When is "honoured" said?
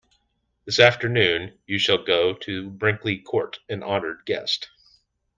3.83-4.21